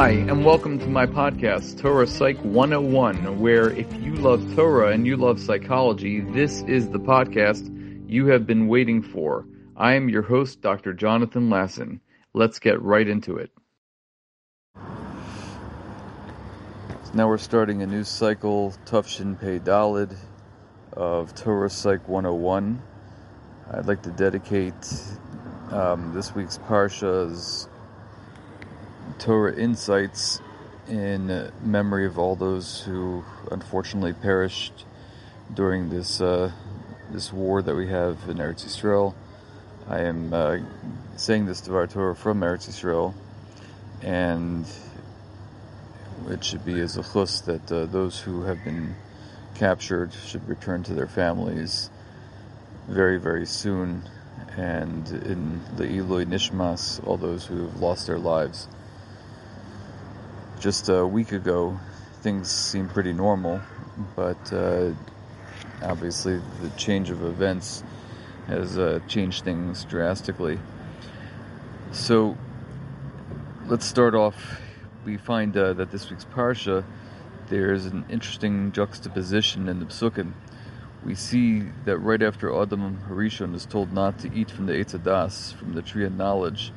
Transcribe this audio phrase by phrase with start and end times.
[0.00, 5.06] Hi, and welcome to my podcast, Torah Psych 101, where if you love Torah and
[5.06, 7.68] you love psychology, this is the podcast
[8.08, 9.46] you have been waiting for.
[9.76, 10.94] I am your host, Dr.
[10.94, 12.00] Jonathan Lasson.
[12.32, 13.50] Let's get right into it.
[14.74, 14.80] So
[17.12, 20.16] now we're starting a new cycle, Tufshin Pei Dalid,
[20.94, 22.82] of Torah Psych 101.
[23.70, 24.94] I'd like to dedicate
[25.70, 27.68] um, this week's Parsha's
[29.20, 30.40] Torah insights
[30.88, 34.86] in memory of all those who unfortunately perished
[35.52, 36.50] during this uh,
[37.10, 39.14] this war that we have in Eretz Yisrael.
[39.86, 40.58] I am uh,
[41.16, 43.12] saying this to our Torah from Eretz Yisrael,
[44.00, 44.64] and
[46.30, 48.94] it should be as a chus that uh, those who have been
[49.54, 51.90] captured should return to their families
[52.88, 54.02] very, very soon,
[54.56, 58.66] and in the Eloi Nishmas, all those who have lost their lives
[60.60, 61.80] just a week ago,
[62.20, 63.60] things seemed pretty normal,
[64.14, 64.92] but uh,
[65.82, 67.82] obviously the change of events
[68.46, 70.58] has uh, changed things drastically.
[71.92, 72.36] So
[73.68, 74.60] let's start off.
[75.06, 76.84] We find uh, that this week's parsha
[77.48, 80.34] there's an interesting juxtaposition in the psukim.
[81.04, 85.54] We see that right after Adam Harishon is told not to eat from the Eitz
[85.54, 86.70] from the tree of knowledge,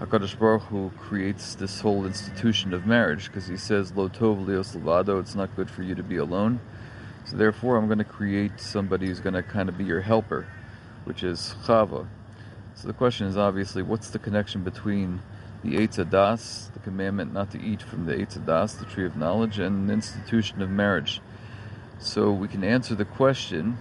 [0.00, 5.20] Hakadosh Baruch Hu creates this whole institution of marriage because he says Lo tov levado.
[5.20, 6.58] It's not good for you to be alone.
[7.26, 10.46] So therefore, I'm going to create somebody who's going to kind of be your helper,
[11.04, 12.06] which is Chava.
[12.76, 15.20] So the question is obviously, what's the connection between
[15.62, 19.16] the Eitz Das, the commandment not to eat from the Eitz Das, the tree of
[19.16, 21.20] knowledge, and the institution of marriage?
[21.98, 23.76] So we can answer the question.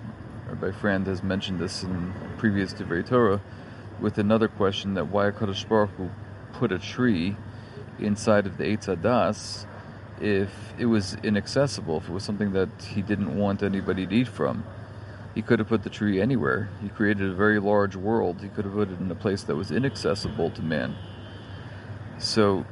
[0.49, 3.39] Rabbi Frand has mentioned this in previous Divrei Torah
[4.02, 6.09] with another question that why Kadosh Baruch Hu
[6.53, 7.36] put a tree
[8.00, 9.66] inside of the Eitz Das
[10.22, 14.27] if it was inaccessible, if it was something that he didn't want anybody to eat
[14.27, 14.64] from.
[15.36, 16.70] He could have put the tree anywhere.
[16.82, 18.42] He created a very large world.
[18.42, 20.95] He could have put it in a place that was inaccessible to man.
[22.17, 22.65] So,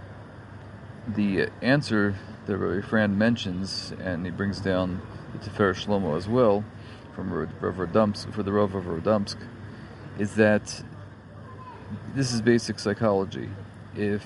[1.08, 2.16] the answer
[2.48, 5.02] that Rabbi Frand mentions, and he brings down
[5.32, 6.66] the Tiferes Shlomo as well,
[7.16, 9.38] from Rav Radomsk, for the Rav of Radomsk,
[10.20, 10.84] is that
[12.16, 13.50] this is basic psychology.
[13.96, 14.25] If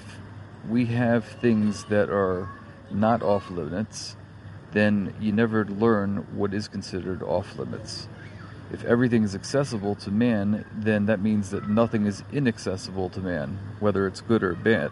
[0.67, 2.49] we have things that are
[2.89, 4.15] not off limits,
[4.71, 8.07] then you never learn what is considered off limits.
[8.71, 13.59] If everything is accessible to man, then that means that nothing is inaccessible to man,
[13.79, 14.91] whether it's good or bad.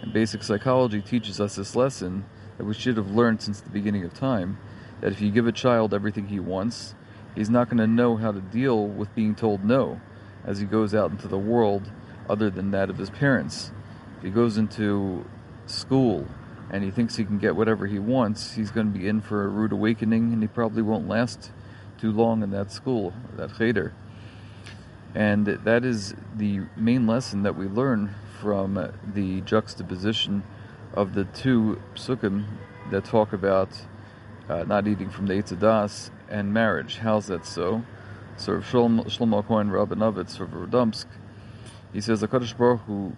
[0.00, 2.24] And basic psychology teaches us this lesson
[2.58, 4.58] that we should have learned since the beginning of time
[5.00, 6.94] that if you give a child everything he wants,
[7.36, 10.00] he's not going to know how to deal with being told no
[10.44, 11.90] as he goes out into the world
[12.28, 13.72] other than that of his parents.
[14.18, 15.24] If he goes into
[15.66, 16.26] school
[16.70, 19.44] and he thinks he can get whatever he wants, he's going to be in for
[19.44, 21.50] a rude awakening and he probably won't last
[22.00, 23.92] too long in that school, that cheder.
[25.14, 30.42] And that is the main lesson that we learn from the juxtaposition
[30.94, 32.44] of the two psukim
[32.90, 33.68] that talk about
[34.48, 36.98] uh, not eating from the Das and marriage.
[36.98, 37.82] How's that so?
[38.36, 41.06] So Shlomo, Cohen Rabinovitz of Radomsk
[41.92, 43.12] he says the Kadosh Baruch Hu,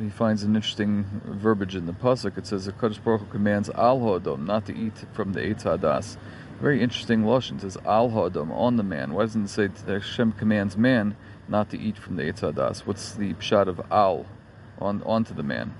[0.00, 2.38] he finds an interesting verbiage in the pasuk.
[2.38, 5.64] It says the Kadosh Baruch Hu commands al hodom not to eat from the Eitz
[5.64, 6.16] Hadas.
[6.60, 7.56] Very interesting lashon.
[7.56, 9.12] It says al hodom on the man.
[9.12, 11.16] Why doesn't it say that Hashem commands man
[11.48, 12.86] not to eat from the Eitz Hadas?
[12.86, 14.26] What's the shot of al
[14.78, 15.74] on onto the man?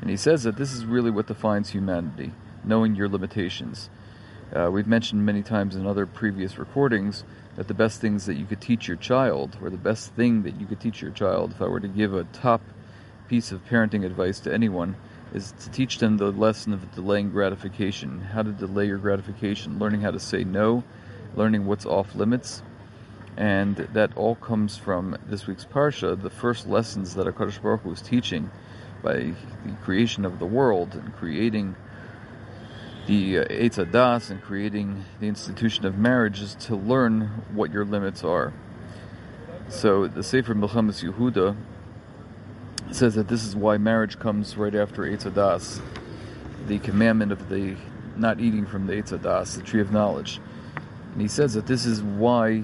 [0.00, 2.32] And he says that this is really what defines humanity,
[2.64, 3.90] knowing your limitations.
[4.54, 7.22] Uh, we've mentioned many times in other previous recordings
[7.54, 10.60] that the best things that you could teach your child, or the best thing that
[10.60, 12.60] you could teach your child, if I were to give a top
[13.28, 14.96] piece of parenting advice to anyone,
[15.32, 20.00] is to teach them the lesson of delaying gratification, how to delay your gratification, learning
[20.00, 20.82] how to say no,
[21.36, 22.62] learning what's off limits.
[23.36, 27.90] And that all comes from this week's Parsha, the first lessons that HaKadosh Baruch Hu
[27.90, 28.50] was teaching
[29.00, 29.32] by
[29.64, 31.76] the creation of the world and creating
[33.10, 37.22] the uh, Eitz Das and creating the institution of marriage is to learn
[37.52, 38.52] what your limits are.
[39.68, 41.56] So the Sefer Milchemes Yehuda
[42.92, 45.80] says that this is why marriage comes right after Eitz Das,
[46.68, 47.76] the commandment of the
[48.16, 50.40] not eating from the Eitz Das, the tree of knowledge.
[51.12, 52.62] And he says that this is why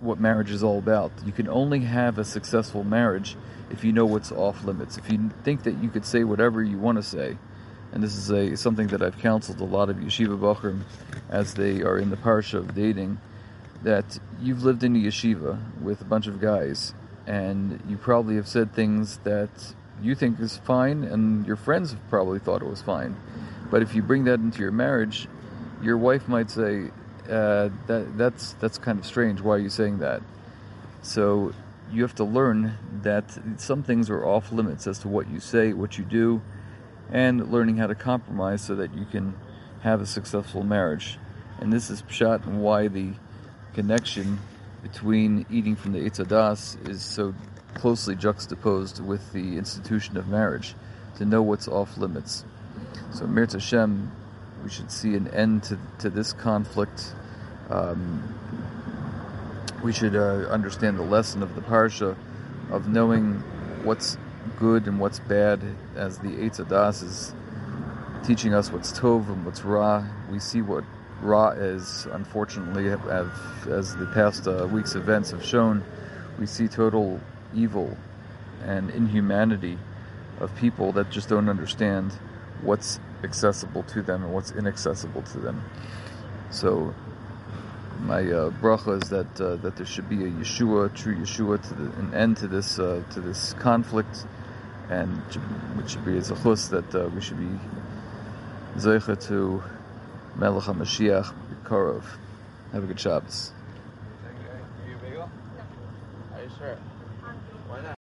[0.00, 1.12] what marriage is all about.
[1.24, 3.36] You can only have a successful marriage
[3.70, 4.98] if you know what's off limits.
[4.98, 7.38] If you think that you could say whatever you want to say,
[7.94, 10.80] and this is a something that I've counseled a lot of yeshiva bachrim
[11.30, 13.20] as they are in the parsha of dating,
[13.84, 16.92] that you've lived in a yeshiva with a bunch of guys,
[17.26, 22.10] and you probably have said things that you think is fine, and your friends have
[22.10, 23.16] probably thought it was fine.
[23.70, 25.28] But if you bring that into your marriage,
[25.80, 26.90] your wife might say,
[27.30, 29.40] uh, "That that's that's kind of strange.
[29.40, 30.20] Why are you saying that?"
[31.02, 31.52] So
[31.92, 35.72] you have to learn that some things are off limits as to what you say,
[35.72, 36.42] what you do,
[37.10, 39.34] and learning how to compromise so that you can
[39.82, 41.18] have a successful marriage.
[41.60, 43.12] And this is pshat and why the
[43.74, 44.38] connection
[44.82, 47.34] between eating from the Eitz Hadas is so
[47.74, 50.74] closely juxtaposed with the institution of marriage,
[51.16, 52.44] to know what's off limits.
[53.12, 54.10] So Mir Hashem,
[54.62, 57.14] we should see an end to, to this conflict.
[57.70, 58.34] Um,
[59.82, 62.16] we should uh, understand the lesson of the parsha
[62.70, 63.34] of knowing
[63.84, 64.16] what's
[64.58, 65.60] good and what's bad,
[65.96, 67.34] as the Eitz Hadas is
[68.24, 70.04] teaching us what's tov and what's ra.
[70.30, 70.84] We see what
[71.20, 72.06] ra is.
[72.12, 75.84] Unfortunately, as the past uh, week's events have shown,
[76.38, 77.20] we see total
[77.54, 77.96] evil
[78.64, 79.78] and inhumanity
[80.40, 82.12] of people that just don't understand
[82.62, 85.62] what's accessible to them and what's inaccessible to them.
[86.50, 86.94] So
[88.00, 91.74] my uh, bracha is that uh, that there should be a Yeshua, true Yeshua, to
[91.74, 94.26] the, an end to this uh, to this conflict,
[94.90, 95.16] and
[95.76, 97.58] which should be a zechus that uh, we should be
[98.76, 99.62] zeicha to
[100.36, 101.32] Melech HaMashiach
[101.64, 102.04] Korov.
[102.72, 103.52] Have a good Shabbos.
[106.34, 106.76] Are you sure?
[107.68, 107.94] Why not?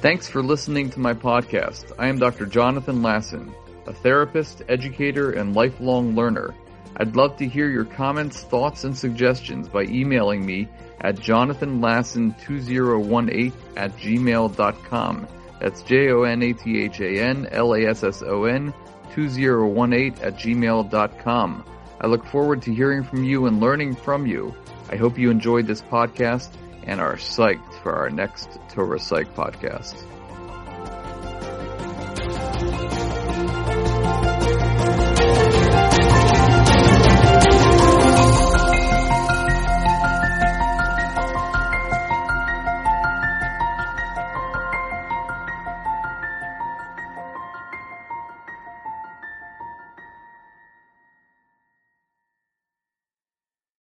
[0.00, 1.92] Thanks for listening to my podcast.
[1.98, 2.46] I am Dr.
[2.46, 3.52] Jonathan Lasson,
[3.86, 6.54] a therapist, educator, and lifelong learner.
[6.98, 10.68] I'd love to hear your comments, thoughts, and suggestions by emailing me
[11.00, 15.28] at jonathanlasson2018 at gmail.com.
[15.60, 18.74] That's J-O-N-A-T-H-A-N-L-A-S-S-O-N
[19.14, 21.64] 2018 at gmail.com.
[21.98, 24.54] I look forward to hearing from you and learning from you.
[24.90, 26.50] I hope you enjoyed this podcast
[26.84, 30.04] and are psyched for our next Torah Psych podcast.